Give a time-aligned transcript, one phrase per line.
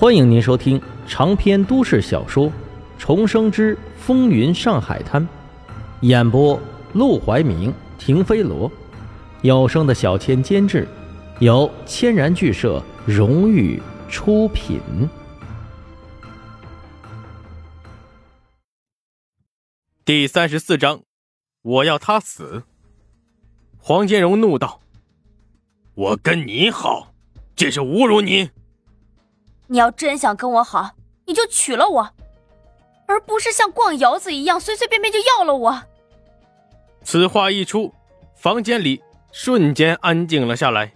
[0.00, 2.46] 欢迎您收听长篇都市小说
[3.00, 5.20] 《重生之风云上海滩》，
[6.02, 6.56] 演播：
[6.92, 8.70] 陆怀明、停飞罗，
[9.42, 10.86] 有声的小千监制，
[11.40, 14.78] 由千然剧社荣誉出品。
[20.04, 21.02] 第三十四章，
[21.62, 22.62] 我要他死。
[23.76, 24.80] 黄金荣怒道
[25.96, 27.12] ：“我跟你好，
[27.56, 28.50] 这是侮辱你。”
[29.68, 30.92] 你要真想跟我好，
[31.26, 32.10] 你就娶了我，
[33.06, 35.82] 而不是像逛窑子一样随随便便就要了我。
[37.02, 37.92] 此话一出，
[38.34, 40.92] 房间里瞬间安静了下来。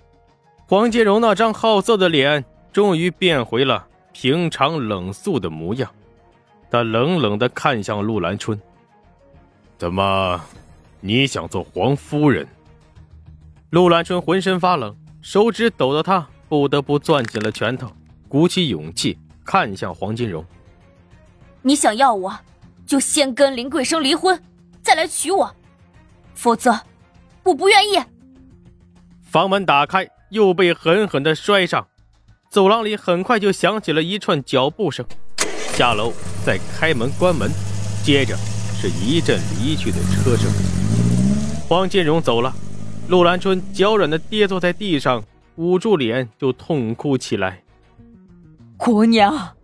[0.66, 5.91] 黄金荣那张好色的脸终于变回了平常冷肃的模样，
[6.70, 8.58] 他冷冷的看向陆兰春
[9.77, 10.41] ：“怎么，
[11.00, 12.48] 你想做黄夫人？”
[13.68, 17.91] 陆兰春浑身发冷，手指抖得他不得不攥紧了拳头。
[18.32, 20.42] 鼓起勇气看向黄金荣
[21.60, 22.34] ：“你想要我，
[22.86, 24.42] 就先跟林桂生离婚，
[24.80, 25.55] 再来娶我，
[26.34, 26.80] 否则
[27.42, 28.03] 我不愿意。”
[29.20, 31.86] 房门打开，又被狠狠的摔上。
[32.48, 35.05] 走廊里很快就响起了一串脚步声，
[35.75, 36.10] 下楼
[36.42, 37.50] 再开门关门，
[38.03, 38.34] 接着
[38.80, 40.50] 是一阵离去的车声。
[41.69, 42.50] 黄金荣走了，
[43.08, 45.22] 陆兰春娇软的跌坐在地上，
[45.56, 47.61] 捂住脸就痛哭起来。
[48.84, 49.56] 姑娘，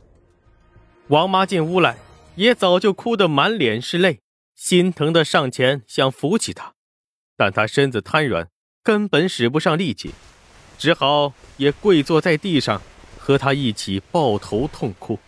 [1.09, 1.99] 王妈进屋来，
[2.37, 4.21] 也早就哭得满脸是泪，
[4.55, 6.75] 心疼的上前想扶起她，
[7.37, 8.49] 但她身子瘫软，
[8.85, 10.15] 根本使不上力气，
[10.79, 12.81] 只好也跪坐在地上，
[13.19, 15.19] 和她一起抱头痛哭。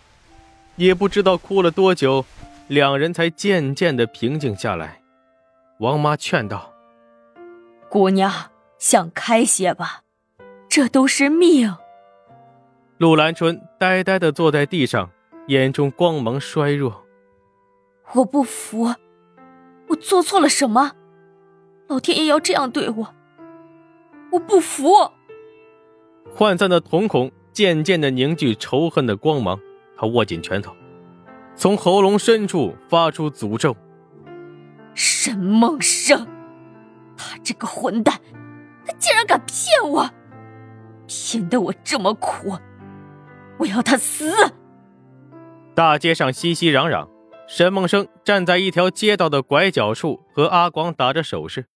[0.76, 2.24] 也不知道哭了多久，
[2.68, 5.02] 两人才渐渐的平静下来。
[5.80, 6.72] 王妈劝道
[7.90, 10.04] ：“姑娘，想开些吧，
[10.68, 11.74] 这都是命。”
[13.00, 15.10] 陆兰春呆呆的坐在地上，
[15.46, 17.06] 眼中光芒衰弱。
[18.12, 18.94] 我不服，
[19.88, 20.92] 我做错了什么？
[21.88, 23.14] 老天爷要这样对我？
[24.32, 24.90] 我不服！
[26.36, 29.58] 涣散的瞳孔渐渐的凝聚仇恨的光芒，
[29.96, 30.76] 他握紧拳头，
[31.54, 33.74] 从喉咙深处发出诅咒
[34.92, 36.28] ：“沈梦生，
[37.16, 38.20] 他这个混蛋，
[38.84, 40.10] 他竟然敢骗我，
[41.06, 42.52] 骗得我这么苦！”
[43.60, 44.32] 我要他死！
[45.74, 47.06] 大街上熙熙攘攘，
[47.46, 51.66] 沈梦生站在一条街道的拐角处，和阿广打着手势。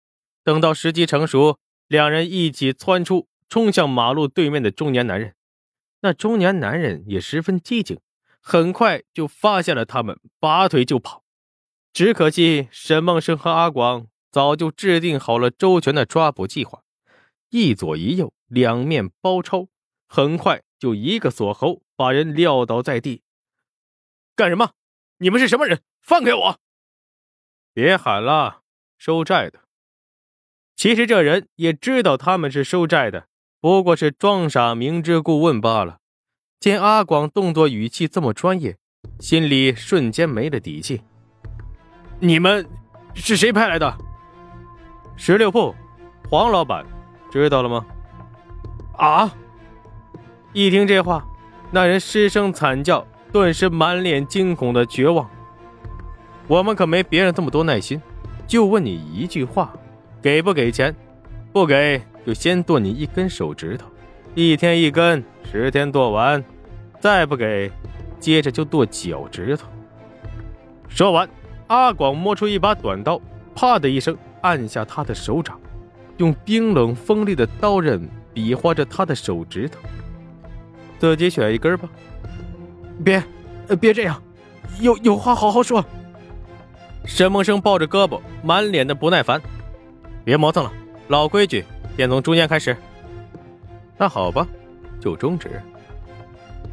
[0.43, 5.35] 等到时机成熟，两人一起窜出，冲向马路对面的中年男人。
[6.01, 8.01] 那中年男人也十分机警，
[8.41, 11.23] 很快就发现了他们，拔腿就跑。
[11.93, 16.81] 只可惜沈梦生和阿广早就制定好了周全的抓捕计划，
[17.51, 19.67] 一左一右，两面包抄，
[20.09, 20.63] 很快。
[20.85, 23.23] 就一个锁喉，把人撂倒在地。
[24.37, 24.73] 干什么？
[25.17, 25.81] 你们是什么人？
[26.03, 26.59] 放开我！
[27.73, 28.61] 别喊了，
[28.99, 29.61] 收债的。
[30.77, 33.29] 其实这人也知道他们是收债的，
[33.63, 36.01] 不过是装傻、明知故问罢了。
[36.61, 38.77] 见阿广动作语气这么专业，
[39.19, 41.01] 心里瞬间没了底气。
[42.21, 42.69] 你们
[43.15, 43.97] 是谁派来的？
[45.17, 45.75] 十六铺，
[46.29, 46.85] 黄老板，
[47.31, 47.87] 知道了吗？
[48.99, 49.35] 啊！
[50.55, 51.27] 一听这话，
[51.73, 55.29] 那人失声惨叫，顿时满脸惊恐的绝望。
[56.47, 58.01] 我们可没别人这么多耐心，
[58.47, 59.73] 就问你一句话，
[60.23, 60.95] 给不给钱？
[61.53, 63.89] 不给就先剁你一根手指头，
[64.37, 66.41] 一天一根，十天剁完；
[67.01, 67.69] 再不给，
[68.21, 69.67] 接着就剁脚趾头。
[70.89, 71.29] 说完，
[71.67, 73.21] 阿广摸出一把短刀，
[73.57, 75.61] 啪的一声按下他的手掌，
[76.19, 79.81] 用冰冷锋利的刀刃比划着他的手指头。
[81.05, 81.87] 自己选一根吧，
[83.05, 83.23] 别，
[83.79, 84.23] 别这样，
[84.81, 85.85] 有有话好好说。
[87.05, 89.39] 沈梦生抱着胳膊，满脸的不耐烦。
[90.25, 90.73] 别磨蹭了，
[91.09, 91.63] 老规矩，
[91.99, 92.75] 先从中间开始。
[93.99, 94.49] 那好吧，
[94.99, 95.61] 就中指。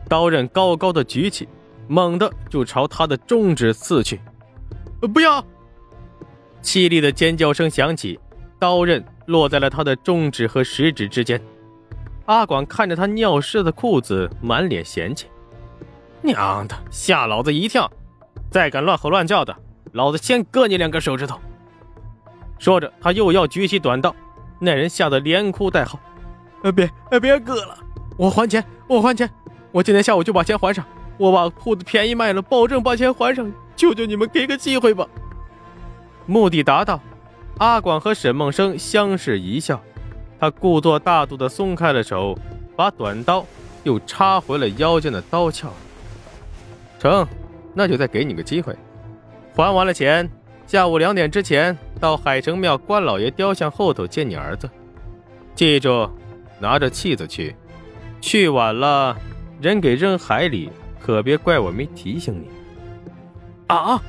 [0.08, 1.46] 刀刃高高的举起，
[1.90, 4.18] 猛地就朝他的中指刺去。
[5.14, 5.46] 不要！
[6.64, 8.18] 凄厉的尖叫声响起，
[8.58, 11.42] 刀刃落在了他的中指和食指之间。
[12.32, 15.28] 阿广看着他尿湿的裤子，满脸嫌弃
[16.24, 17.92] ：“娘的，吓老子一跳！
[18.50, 19.54] 再敢乱吼乱叫的，
[19.92, 21.38] 老子先割你两根手指头！”
[22.58, 24.16] 说着，他又要举起短刀，
[24.60, 26.00] 那人吓得连哭带嚎
[26.64, 27.78] ：“呃，别，呃，别割了！
[28.16, 29.30] 我还钱，我还钱！
[29.74, 30.86] 我今天下午就把钱还上！
[31.18, 33.52] 我把铺子便宜卖了，保证把钱还上！
[33.76, 35.06] 求求你们给个机会吧！”
[36.26, 37.02] 目的达到，
[37.58, 39.82] 阿广和沈梦生相视一笑。
[40.42, 42.36] 他故作大度的松开了手，
[42.76, 43.46] 把短刀
[43.84, 45.72] 又插回了腰间的刀鞘。
[46.98, 47.28] 成，
[47.76, 48.76] 那就再给你个机会，
[49.56, 50.28] 还完了钱，
[50.66, 54.68] 下午两点之前到海城庙关老爷雕像后头见你儿子。
[55.54, 56.10] 记住，
[56.60, 57.56] 拿着器子去，
[58.20, 59.16] 去晚了，
[59.62, 62.50] 人给扔海里，可别怪我没提醒你。
[63.68, 64.02] 啊！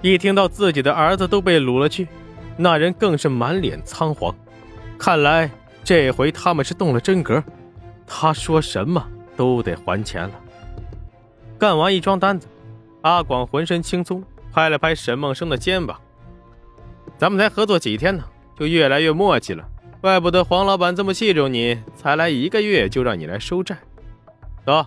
[0.00, 2.08] 一听到自己的儿子都被掳了去，
[2.56, 4.34] 那人更是满脸仓皇。
[4.98, 5.50] 看来
[5.82, 7.42] 这回他们是动了真格，
[8.06, 9.04] 他说什么
[9.36, 10.34] 都得还钱了。
[11.58, 12.46] 干完一桩单子，
[13.02, 14.22] 阿广浑身轻松，
[14.52, 16.00] 拍了拍沈梦生的肩膀
[17.18, 18.24] ：“咱们才合作几天呢，
[18.58, 19.64] 就越来越默契了。
[20.00, 23.78] 怪不得黄老板这么器重你，才来一个月就让你来收债。
[24.64, 24.86] 得，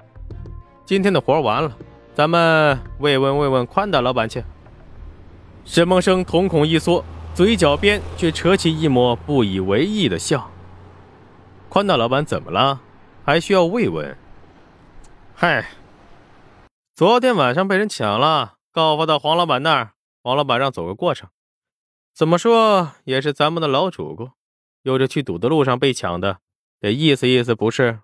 [0.86, 1.78] 今天的活完了，
[2.14, 4.44] 咱们慰问慰问宽大老板去。”
[5.66, 7.04] 沈梦生瞳孔一缩。
[7.36, 10.50] 嘴角边却扯起一抹不以为意的笑。
[11.68, 12.80] 宽大老板怎么了？
[13.26, 14.18] 还需要慰问？
[15.34, 15.70] 嗨，
[16.96, 19.92] 昨天晚上被人抢了，告发到黄老板那儿，
[20.24, 21.28] 黄老板让走个过程。
[22.14, 24.30] 怎么说也是咱们的老主顾，
[24.84, 26.40] 有着去赌的路上被抢的，
[26.80, 28.00] 得意思意思不是？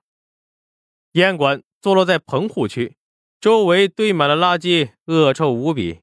[1.14, 2.98] 烟馆坐落在棚户区，
[3.40, 6.02] 周围堆满了垃圾，恶臭无比。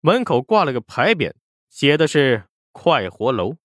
[0.00, 1.34] 门口挂了个牌匾，
[1.68, 2.44] 写的是。
[2.74, 3.56] 快活楼，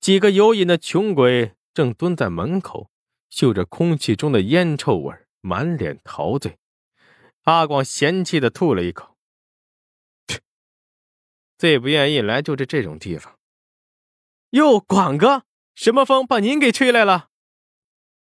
[0.00, 2.90] 几个有瘾的穷鬼正蹲在门口，
[3.30, 6.58] 嗅着空气中的烟臭味，满脸陶醉。
[7.42, 9.16] 阿广嫌弃的吐了一口
[11.56, 13.38] ：“最不愿意来就是这种地方。”
[14.50, 15.44] 哟，广哥，
[15.76, 17.30] 什么风把您给吹来了？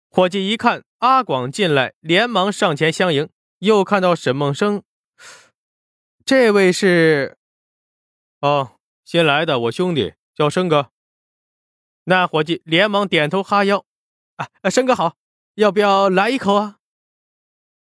[0.10, 3.30] 伙计一看阿广进来，连忙上前相迎。
[3.60, 4.84] 又看到沈梦生，
[6.26, 7.38] 这位是……
[8.42, 8.81] 哦。
[9.03, 10.92] 新来的，我兄弟叫生哥。
[12.06, 13.86] 那伙计连忙点头哈腰
[14.38, 15.18] ：“啊，生哥好，
[15.56, 16.80] 要不要来一口啊？”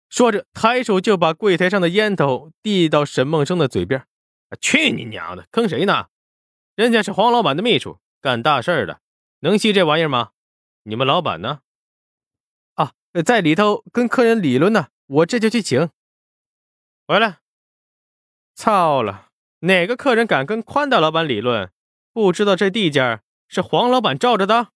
[0.09, 4.07] 说着，抬手就把柜台上的烟头递到沈梦生的嘴边。
[4.59, 6.07] “去你娘的，坑谁呢？
[6.75, 9.01] 人家是黄老板的秘书，干大事儿的，
[9.39, 10.31] 能吸这玩意儿吗？
[10.83, 11.61] 你们老板呢
[12.73, 12.93] ？”“啊，
[13.23, 15.89] 在里头跟客人理论呢，我这就去请。”
[17.05, 17.39] 回来。
[18.55, 19.28] 操了！
[19.61, 21.69] 哪个客人敢跟宽大老板理论？
[22.13, 24.67] 不知道这地界是黄老板罩着的。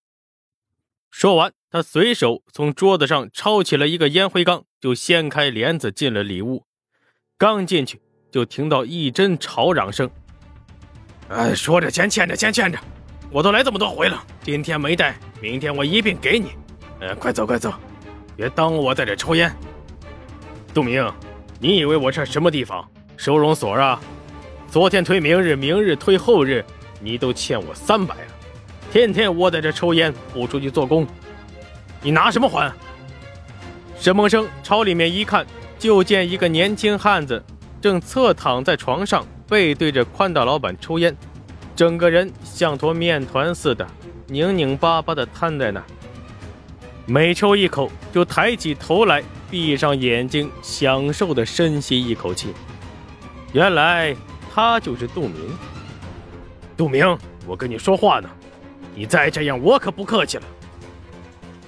[1.10, 6.66] 说完，他随手从桌子上抄起了一个烟灰缸，就掀开帘子进了里屋。
[7.38, 8.02] 刚进去，
[8.32, 10.10] 就听到一阵吵嚷声
[11.30, 12.78] ：“哎，说着钱，欠着钱，欠着，
[13.32, 16.52] 我都来这么多回了，今天没带，明天我一并给你。
[17.00, 17.74] 呃，快走，快走，
[18.36, 19.54] 别耽误我在这抽烟。”
[20.74, 21.10] 杜明，
[21.60, 22.90] 你以为我这什么地方？
[23.16, 24.02] 收容所啊？
[24.74, 26.66] 昨天推明日，明日推后日，
[27.00, 28.22] 你都欠我三百了。
[28.92, 31.06] 天天窝在这抽烟，不出去做工，
[32.02, 32.74] 你拿什么还？
[34.00, 35.46] 沈梦生朝里面一看，
[35.78, 37.44] 就见一个年轻汉子
[37.80, 41.16] 正侧躺在床上，背对着宽大老板抽烟，
[41.76, 43.88] 整个人像坨面团似的，
[44.26, 45.84] 拧拧巴巴的瘫在那。
[47.06, 52.56] 每抽一口，就抬起头来，闭上眼睛，享受的深吸一口气。
[53.52, 54.16] 原来。
[54.54, 55.36] 他就是杜明。
[56.78, 57.18] 杜明，
[57.48, 58.30] 我跟你说话呢，
[58.94, 60.44] 你再这样，我可不客气了。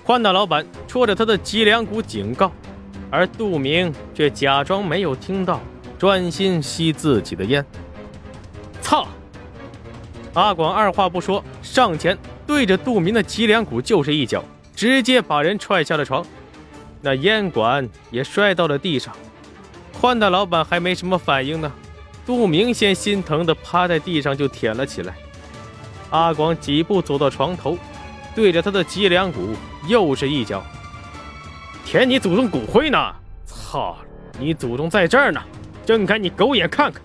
[0.04, 2.52] 宽大老板戳着他的脊梁骨警告，
[3.10, 5.60] 而杜明却假装没有听到，
[5.98, 7.66] 专心吸自己的烟。
[8.82, 9.08] 操！
[10.36, 12.16] 阿广二话不说，上前
[12.46, 14.44] 对着杜明的脊梁骨就是一脚，
[14.76, 16.24] 直接把人踹下了床，
[17.02, 19.16] 那烟管也摔到了地上。
[20.00, 21.72] 宽大老板还没什么反应呢。
[22.26, 25.14] 杜明先心疼的趴在地上就舔了起来，
[26.10, 27.78] 阿广几步走到床头，
[28.34, 29.56] 对着他的脊梁骨
[29.88, 30.64] 又是一脚。
[31.86, 32.98] 舔你祖宗骨灰呢？
[33.46, 33.98] 操，
[34.40, 35.40] 你祖宗在这儿呢！
[35.86, 37.00] 睁开你狗眼看看！